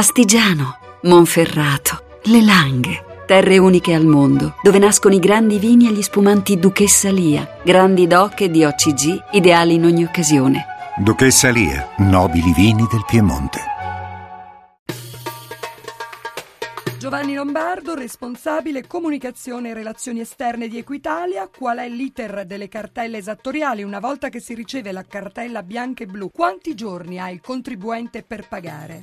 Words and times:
Astigiano, 0.00 0.78
Monferrato, 1.02 2.20
Le 2.22 2.42
Langhe. 2.42 3.04
Terre 3.26 3.58
uniche 3.58 3.92
al 3.92 4.06
mondo, 4.06 4.54
dove 4.62 4.78
nascono 4.78 5.14
i 5.14 5.18
grandi 5.18 5.58
vini 5.58 5.88
e 5.88 5.92
gli 5.92 6.00
spumanti 6.00 6.58
Duchessa 6.58 7.10
Lia, 7.10 7.58
grandi 7.62 8.06
doc 8.06 8.40
e 8.40 8.50
di 8.50 8.64
OCG, 8.64 9.24
ideali 9.32 9.74
in 9.74 9.84
ogni 9.84 10.04
occasione. 10.04 10.64
Duchessa 10.96 11.50
Lia, 11.50 11.90
nobili 11.98 12.50
vini 12.54 12.86
del 12.90 13.04
Piemonte. 13.06 13.60
Giovanni 16.98 17.34
Lombardo, 17.34 17.94
responsabile 17.94 18.86
comunicazione 18.86 19.68
e 19.68 19.74
relazioni 19.74 20.20
esterne 20.20 20.68
di 20.68 20.78
Equitalia, 20.78 21.46
qual 21.54 21.76
è 21.76 21.88
l'iter 21.90 22.46
delle 22.46 22.68
cartelle 22.68 23.18
esattoriali 23.18 23.82
una 23.82 24.00
volta 24.00 24.30
che 24.30 24.40
si 24.40 24.54
riceve 24.54 24.92
la 24.92 25.04
cartella 25.04 25.62
bianca 25.62 26.04
e 26.04 26.06
blu? 26.06 26.30
Quanti 26.30 26.74
giorni 26.74 27.20
ha 27.20 27.28
il 27.28 27.42
contribuente 27.42 28.22
per 28.22 28.48
pagare? 28.48 29.00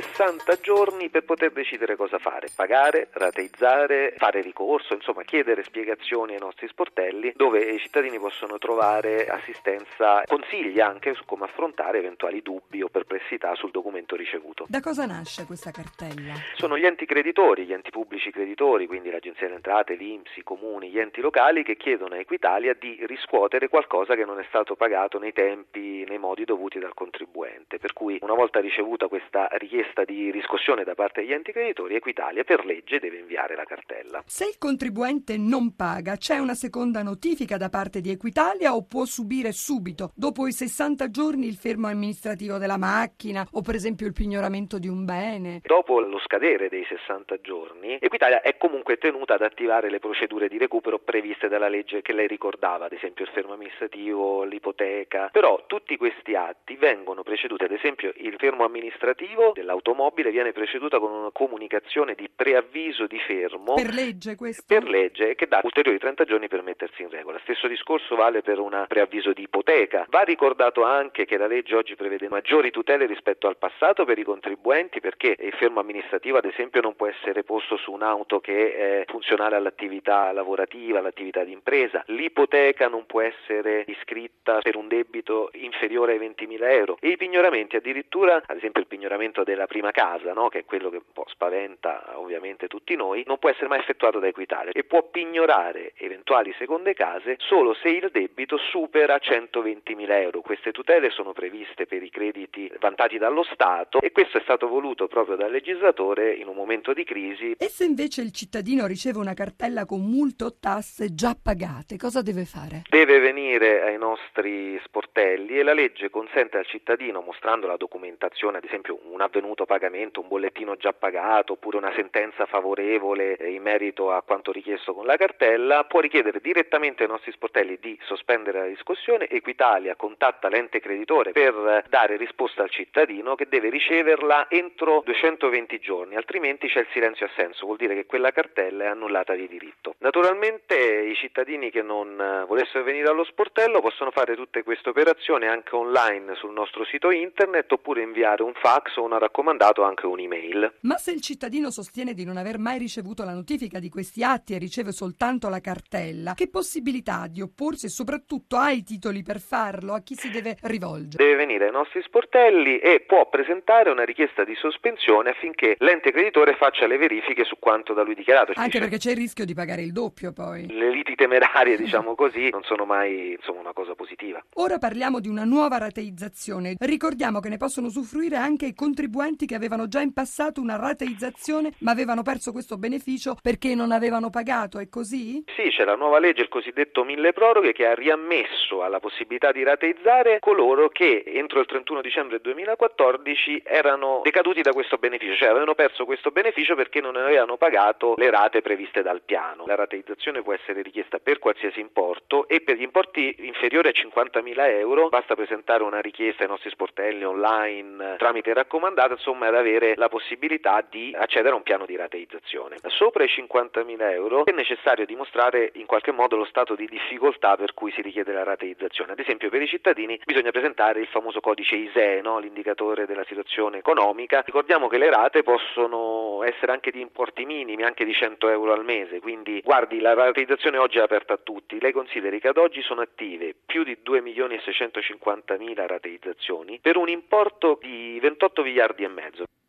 60 0.00 0.60
giorni 0.60 1.08
per 1.08 1.24
poter 1.24 1.50
decidere 1.50 1.96
cosa 1.96 2.18
fare, 2.18 2.48
pagare, 2.54 3.08
rateizzare, 3.12 4.14
fare 4.16 4.40
ricorso, 4.40 4.94
insomma 4.94 5.24
chiedere 5.24 5.64
spiegazioni 5.64 6.34
ai 6.34 6.38
nostri 6.40 6.68
sportelli 6.68 7.32
dove 7.34 7.60
i 7.60 7.78
cittadini 7.78 8.18
possono 8.18 8.58
trovare 8.58 9.26
assistenza, 9.26 10.22
consigli 10.26 10.78
anche 10.78 11.14
su 11.14 11.24
come 11.24 11.46
affrontare 11.46 11.98
eventuali 11.98 12.42
dubbi 12.42 12.80
o 12.82 12.88
perplessità 12.88 13.54
sul 13.56 13.72
documento 13.72 14.14
ricevuto. 14.14 14.66
Da 14.68 14.80
cosa 14.80 15.04
nasce 15.04 15.44
questa 15.46 15.72
cartella? 15.72 16.34
Sono 16.54 16.78
gli 16.78 16.86
enti 16.86 17.04
creditori, 17.04 17.64
gli 17.64 17.72
enti 17.72 17.90
pubblici 17.90 18.30
creditori, 18.30 18.86
quindi 18.86 19.10
l'Agenzia 19.10 19.46
delle 19.46 19.56
Entrate, 19.56 19.94
l'Inps, 19.94 20.36
i 20.36 20.44
comuni, 20.44 20.90
gli 20.90 20.98
enti 21.00 21.20
locali 21.20 21.64
che 21.64 21.76
chiedono 21.76 22.14
a 22.14 22.18
Equitalia 22.18 22.74
di 22.78 22.98
riscuotere 23.06 23.68
qualcosa 23.68 24.14
che 24.14 24.24
non 24.24 24.38
è 24.38 24.44
stato 24.48 24.76
pagato 24.76 25.18
nei 25.18 25.32
tempi, 25.32 26.04
nei 26.06 26.18
modi 26.18 26.44
dovuti 26.44 26.78
dal 26.78 26.94
contribuente. 26.94 27.78
Per 27.78 27.92
cui 27.92 28.18
una 28.20 28.34
volta 28.34 28.60
ricevuta 28.60 29.08
questa 29.08 29.48
richiesta 29.52 29.86
richiesta 29.88 30.04
di 30.04 30.30
riscossione 30.30 30.84
da 30.84 30.94
parte 30.94 31.20
degli 31.20 31.32
enti 31.32 31.52
creditori, 31.52 31.94
Equitalia 31.94 32.44
per 32.44 32.64
legge 32.64 32.98
deve 32.98 33.18
inviare 33.18 33.56
la 33.56 33.64
cartella. 33.64 34.22
Se 34.26 34.46
il 34.46 34.58
contribuente 34.58 35.36
non 35.36 35.74
paga, 35.74 36.16
c'è 36.16 36.38
una 36.38 36.54
seconda 36.54 37.02
notifica 37.02 37.56
da 37.56 37.68
parte 37.68 38.00
di 38.00 38.10
Equitalia 38.10 38.74
o 38.74 38.84
può 38.84 39.04
subire 39.04 39.52
subito, 39.52 40.12
dopo 40.14 40.46
i 40.46 40.52
60 40.52 41.10
giorni, 41.10 41.46
il 41.46 41.56
fermo 41.56 41.88
amministrativo 41.88 42.58
della 42.58 42.76
macchina 42.76 43.46
o 43.52 43.62
per 43.62 43.74
esempio 43.74 44.06
il 44.06 44.12
pignoramento 44.12 44.78
di 44.78 44.88
un 44.88 45.04
bene? 45.04 45.60
Dopo 45.64 46.00
lo 46.00 46.18
scadere 46.20 46.68
dei 46.68 46.84
60 46.84 47.40
giorni, 47.40 47.98
Equitalia 48.00 48.42
è 48.42 48.56
comunque 48.56 48.98
tenuta 48.98 49.34
ad 49.34 49.42
attivare 49.42 49.90
le 49.90 49.98
procedure 49.98 50.48
di 50.48 50.58
recupero 50.58 50.98
previste 50.98 51.48
dalla 51.48 51.68
legge 51.68 52.02
che 52.02 52.12
lei 52.12 52.26
ricordava, 52.26 52.86
ad 52.86 52.92
esempio 52.92 53.24
il 53.24 53.30
fermo 53.30 53.54
amministrativo, 53.54 54.44
l'ipoteca, 54.44 55.28
però 55.32 55.64
tutti 55.66 55.96
questi 55.96 56.34
atti 56.34 56.76
vengono 56.76 57.22
preceduti, 57.22 57.64
ad 57.64 57.72
esempio 57.72 58.12
il 58.16 58.36
fermo 58.38 58.64
amministrativo 58.64 59.52
dell'automobile 59.68 60.30
viene 60.30 60.52
preceduta 60.52 60.98
con 60.98 61.12
una 61.12 61.30
comunicazione 61.30 62.14
di 62.14 62.30
preavviso 62.34 63.06
di 63.06 63.18
fermo. 63.18 63.74
Per 63.74 63.92
legge 63.92 64.34
questo? 64.34 64.64
Per 64.66 64.88
legge 64.88 65.34
che 65.34 65.46
dà 65.46 65.60
ulteriori 65.62 65.98
30 65.98 66.24
giorni 66.24 66.48
per 66.48 66.62
mettersi 66.62 67.02
in 67.02 67.10
regola. 67.10 67.38
Stesso 67.42 67.68
discorso 67.68 68.16
vale 68.16 68.40
per 68.40 68.58
un 68.58 68.84
preavviso 68.88 69.32
di 69.32 69.42
ipoteca. 69.42 70.06
Va 70.08 70.22
ricordato 70.22 70.84
anche 70.84 71.26
che 71.26 71.36
la 71.36 71.46
legge 71.46 71.76
oggi 71.76 71.94
prevede 71.94 72.28
maggiori 72.28 72.70
tutele 72.70 73.04
rispetto 73.04 73.46
al 73.46 73.58
passato 73.58 74.04
per 74.04 74.18
i 74.18 74.24
contribuenti 74.24 75.00
perché 75.00 75.36
il 75.38 75.52
fermo 75.52 75.80
amministrativo 75.80 76.38
ad 76.38 76.46
esempio 76.46 76.80
non 76.80 76.96
può 76.96 77.06
essere 77.06 77.44
posto 77.44 77.76
su 77.76 77.92
un'auto 77.92 78.40
che 78.40 78.74
è 78.74 79.04
funzionale 79.06 79.56
all'attività 79.56 80.32
lavorativa, 80.32 81.00
all'attività 81.00 81.44
di 81.44 81.52
impresa. 81.52 82.02
L'ipoteca 82.06 82.88
non 82.88 83.04
può 83.04 83.20
essere 83.20 83.84
iscritta 83.86 84.60
per 84.62 84.76
un 84.76 84.88
debito 84.88 85.50
inferiore 85.54 86.12
ai 86.12 86.18
20.000 86.18 86.70
euro 86.70 86.96
e 87.00 87.10
i 87.10 87.16
pignoramenti 87.16 87.76
addirittura, 87.76 88.42
ad 88.46 88.56
esempio 88.56 88.80
il 88.80 88.86
pignoramento 88.86 89.44
della 89.44 89.57
prima 89.66 89.90
casa, 89.90 90.32
no? 90.32 90.48
che 90.48 90.60
è 90.60 90.64
quello 90.64 90.90
che 90.90 90.96
un 90.96 91.12
po' 91.12 91.24
spaventa 91.28 92.12
ovviamente 92.14 92.68
tutti 92.68 92.94
noi, 92.96 93.24
non 93.26 93.38
può 93.38 93.50
essere 93.50 93.68
mai 93.68 93.80
effettuato 93.80 94.18
da 94.18 94.26
Equitalia 94.26 94.72
e 94.72 94.84
può 94.84 95.02
pignorare 95.02 95.92
eventuali 95.96 96.54
seconde 96.58 96.94
case 96.94 97.36
solo 97.38 97.74
se 97.74 97.88
il 97.88 98.08
debito 98.12 98.56
supera 98.58 99.16
120.000 99.16 100.10
euro. 100.10 100.40
Queste 100.40 100.72
tutele 100.72 101.10
sono 101.10 101.32
previste 101.32 101.86
per 101.86 102.02
i 102.02 102.10
crediti 102.10 102.70
vantati 102.78 103.18
dallo 103.18 103.42
Stato 103.42 104.00
e 104.00 104.12
questo 104.12 104.38
è 104.38 104.40
stato 104.42 104.68
voluto 104.68 105.06
proprio 105.08 105.36
dal 105.36 105.50
legislatore 105.50 106.32
in 106.34 106.48
un 106.48 106.54
momento 106.54 106.92
di 106.92 107.04
crisi. 107.04 107.54
E 107.58 107.68
se 107.68 107.84
invece 107.84 108.22
il 108.22 108.32
cittadino 108.32 108.86
riceve 108.86 109.18
una 109.18 109.34
cartella 109.34 109.84
con 109.84 110.00
multe 110.02 110.44
o 110.44 110.56
tasse 110.58 111.14
già 111.14 111.36
pagate, 111.40 111.96
cosa 111.96 112.22
deve 112.22 112.44
fare? 112.44 112.82
Deve 112.88 113.18
venire 113.18 113.82
nostri 114.08 114.80
sportelli 114.84 115.58
e 115.58 115.62
la 115.62 115.74
legge 115.74 116.08
consente 116.08 116.56
al 116.56 116.66
cittadino, 116.66 117.20
mostrando 117.20 117.66
la 117.66 117.76
documentazione, 117.76 118.58
ad 118.58 118.64
esempio 118.64 118.98
un 119.02 119.20
avvenuto 119.20 119.66
pagamento, 119.66 120.20
un 120.20 120.28
bollettino 120.28 120.76
già 120.76 120.92
pagato 120.92 121.52
oppure 121.52 121.76
una 121.76 121.92
sentenza 121.94 122.46
favorevole 122.46 123.36
in 123.40 123.62
merito 123.62 124.10
a 124.10 124.22
quanto 124.22 124.50
richiesto 124.50 124.94
con 124.94 125.04
la 125.04 125.16
cartella, 125.16 125.84
può 125.84 126.00
richiedere 126.00 126.40
direttamente 126.40 127.02
ai 127.02 127.08
nostri 127.10 127.32
sportelli 127.32 127.78
di 127.80 127.98
sospendere 128.02 128.60
la 128.60 128.64
riscossione. 128.66 129.28
Equitalia 129.28 129.94
contatta 129.96 130.48
l'ente 130.48 130.80
creditore 130.80 131.32
per 131.32 131.84
dare 131.88 132.16
risposta 132.16 132.62
al 132.62 132.70
cittadino 132.70 133.34
che 133.34 133.48
deve 133.48 133.68
riceverla 133.68 134.46
entro 134.48 135.02
220 135.04 135.78
giorni, 135.80 136.16
altrimenti 136.16 136.68
c'è 136.68 136.80
il 136.80 136.88
silenzio 136.92 137.26
assenso, 137.26 137.66
vuol 137.66 137.76
dire 137.76 137.94
che 137.94 138.06
quella 138.06 138.30
cartella 138.30 138.84
è 138.84 138.86
annullata 138.86 139.34
di 139.34 139.46
diritto. 139.48 139.96
Naturalmente 139.98 140.76
i 140.76 141.14
cittadini 141.14 141.70
che 141.70 141.82
non 141.82 142.44
volessero 142.46 142.84
venire 142.84 143.08
allo 143.08 143.24
sportello 143.24 143.80
possono 143.80 143.96
fare 144.10 144.34
tutte 144.34 144.62
queste 144.62 144.88
operazioni 144.88 145.46
anche 145.46 145.74
online 145.74 146.34
sul 146.34 146.52
nostro 146.52 146.84
sito 146.84 147.10
internet 147.10 147.70
oppure 147.72 148.02
inviare 148.02 148.42
un 148.42 148.52
fax 148.54 148.96
o 148.96 149.04
una 149.04 149.18
raccomandato 149.18 149.82
anche 149.82 150.06
un'email. 150.06 150.74
Ma 150.80 150.96
se 150.96 151.12
il 151.12 151.20
cittadino 151.20 151.70
sostiene 151.70 152.14
di 152.14 152.24
non 152.24 152.36
aver 152.36 152.58
mai 152.58 152.78
ricevuto 152.78 153.24
la 153.24 153.34
notifica 153.34 153.78
di 153.78 153.88
questi 153.88 154.22
atti 154.22 154.54
e 154.54 154.58
riceve 154.58 154.92
soltanto 154.92 155.48
la 155.48 155.60
cartella, 155.60 156.34
che 156.34 156.48
possibilità 156.48 157.22
ha 157.22 157.28
di 157.28 157.40
opporsi 157.40 157.86
e 157.86 157.90
soprattutto 157.90 158.56
ha 158.56 158.70
i 158.70 158.82
titoli 158.82 159.22
per 159.22 159.40
farlo? 159.40 159.94
A 159.94 160.00
chi 160.00 160.14
si 160.14 160.30
deve 160.30 160.56
rivolgere? 160.62 161.22
Deve 161.22 161.36
venire 161.36 161.66
ai 161.66 161.72
nostri 161.72 162.02
sportelli 162.02 162.78
e 162.78 163.00
può 163.00 163.28
presentare 163.28 163.90
una 163.90 164.04
richiesta 164.04 164.44
di 164.44 164.54
sospensione 164.54 165.30
affinché 165.30 165.76
l'ente 165.78 166.12
creditore 166.12 166.54
faccia 166.54 166.86
le 166.86 166.96
verifiche 166.96 167.44
su 167.44 167.56
quanto 167.58 167.92
da 167.92 168.02
lui 168.02 168.14
dichiarato. 168.14 168.52
Anche 168.56 168.78
perché 168.78 168.98
c'è 168.98 169.10
il 169.10 169.16
rischio 169.16 169.44
di 169.44 169.54
pagare 169.54 169.82
il 169.82 169.92
doppio 169.92 170.32
poi. 170.32 170.66
Le 170.66 170.90
liti 170.90 171.14
temerarie, 171.14 171.76
diciamo 171.76 172.14
così, 172.14 172.48
non 172.50 172.62
sono 172.62 172.84
mai 172.84 173.32
insomma, 173.32 173.60
una 173.60 173.72
cosa 173.72 173.87
positiva. 173.94 174.42
Ora 174.54 174.78
parliamo 174.78 175.20
di 175.20 175.28
una 175.28 175.44
nuova 175.44 175.78
rateizzazione. 175.78 176.74
Ricordiamo 176.78 177.40
che 177.40 177.48
ne 177.48 177.56
possono 177.56 177.86
usufruire 177.86 178.36
anche 178.36 178.66
i 178.66 178.74
contribuenti 178.74 179.46
che 179.46 179.54
avevano 179.54 179.88
già 179.88 180.00
in 180.00 180.12
passato 180.12 180.60
una 180.60 180.76
rateizzazione 180.76 181.72
ma 181.80 181.90
avevano 181.92 182.22
perso 182.22 182.52
questo 182.52 182.76
beneficio 182.76 183.36
perché 183.40 183.74
non 183.74 183.92
avevano 183.92 184.30
pagato, 184.30 184.78
è 184.78 184.88
così? 184.88 185.44
Sì, 185.54 185.70
c'è 185.70 185.84
la 185.84 185.94
nuova 185.94 186.18
legge, 186.18 186.42
il 186.42 186.48
cosiddetto 186.48 187.04
mille 187.04 187.32
proroghe, 187.32 187.72
che 187.72 187.86
ha 187.86 187.94
riammesso 187.94 188.82
alla 188.82 189.00
possibilità 189.00 189.52
di 189.52 189.62
rateizzare 189.62 190.38
coloro 190.40 190.88
che 190.88 191.22
entro 191.26 191.60
il 191.60 191.66
31 191.66 192.00
dicembre 192.00 192.40
2014 192.40 193.62
erano 193.64 194.20
decaduti 194.22 194.62
da 194.62 194.72
questo 194.72 194.96
beneficio, 194.96 195.34
cioè 195.34 195.48
avevano 195.48 195.74
perso 195.74 196.04
questo 196.04 196.30
beneficio 196.30 196.74
perché 196.74 197.00
non 197.00 197.16
avevano 197.16 197.56
pagato 197.56 198.14
le 198.16 198.30
rate 198.30 198.60
previste 198.60 199.02
dal 199.02 199.22
piano. 199.22 199.64
La 199.66 199.74
rateizzazione 199.76 200.42
può 200.42 200.52
essere 200.52 200.82
richiesta 200.82 201.18
per 201.18 201.38
qualsiasi 201.38 201.80
importo 201.80 202.48
e 202.48 202.60
per 202.60 202.76
gli 202.76 202.82
importi 202.82 203.34
inferiori 203.38 203.77
a 203.86 203.92
50.000 203.92 204.70
euro 204.78 205.08
basta 205.08 205.36
presentare 205.36 205.84
una 205.84 206.00
richiesta 206.00 206.42
ai 206.42 206.48
nostri 206.48 206.70
sportelli 206.70 207.24
online 207.24 208.16
tramite 208.18 208.52
raccomandata, 208.52 209.12
insomma 209.12 209.46
ad 209.46 209.54
avere 209.54 209.94
la 209.96 210.08
possibilità 210.08 210.84
di 210.88 211.14
accedere 211.16 211.52
a 211.52 211.56
un 211.56 211.62
piano 211.62 211.86
di 211.86 211.94
rateizzazione. 211.94 212.76
Sopra 212.86 213.22
i 213.22 213.28
50.000 213.28 214.10
euro 214.12 214.44
è 214.44 214.52
necessario 214.52 215.06
dimostrare 215.06 215.70
in 215.74 215.86
qualche 215.86 216.10
modo 216.10 216.36
lo 216.36 216.44
stato 216.44 216.74
di 216.74 216.86
difficoltà 216.86 217.56
per 217.56 217.74
cui 217.74 217.92
si 217.92 218.02
richiede 218.02 218.32
la 218.32 218.42
rateizzazione. 218.42 219.12
Ad 219.12 219.18
esempio 219.18 219.50
per 219.50 219.62
i 219.62 219.68
cittadini 219.68 220.20
bisogna 220.24 220.50
presentare 220.50 221.00
il 221.00 221.06
famoso 221.06 221.40
codice 221.40 221.76
ISEE, 221.76 222.20
no? 222.20 222.38
l'indicatore 222.38 223.06
della 223.06 223.24
situazione 223.24 223.78
economica. 223.78 224.42
Ricordiamo 224.44 224.88
che 224.88 224.98
le 224.98 225.10
rate 225.10 225.42
possono 225.42 226.42
essere 226.44 226.72
anche 226.72 226.90
di 226.90 227.00
importi 227.00 227.44
minimi, 227.44 227.82
anche 227.82 228.04
di 228.04 228.12
100 228.12 228.48
euro 228.48 228.72
al 228.72 228.84
mese, 228.84 229.20
quindi 229.20 229.60
guardi 229.62 230.00
la 230.00 230.14
rateizzazione 230.14 230.78
oggi 230.78 230.98
è 230.98 231.02
aperta 231.02 231.34
a 231.34 231.40
tutti, 231.42 231.80
lei 231.80 231.92
consideri 231.92 232.40
che 232.40 232.48
ad 232.48 232.56
oggi 232.56 232.82
sono 232.82 233.02
attive 233.02 233.54
più 233.68 233.84
di 233.84 233.98
2 234.02 234.22
milioni 234.22 234.54
e 234.54 234.60
650 234.64 235.58
mila 235.58 235.86
rateizzazioni 235.86 236.78
per 236.80 236.96
un 236.96 237.10
importo 237.10 237.78
di 237.78 238.18
28 238.18 238.62
miliardi 238.62 239.04
e 239.04 239.08
mezzo. 239.08 239.48